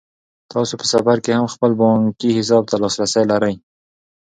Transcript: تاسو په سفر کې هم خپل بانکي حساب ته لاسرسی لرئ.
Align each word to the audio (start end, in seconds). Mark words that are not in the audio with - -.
تاسو 0.53 0.73
په 0.79 0.85
سفر 0.93 1.17
کې 1.23 1.31
هم 1.37 1.47
خپل 1.53 1.71
بانکي 1.79 2.29
حساب 2.39 2.63
ته 2.69 2.75
لاسرسی 2.83 3.23
لرئ. 3.31 3.55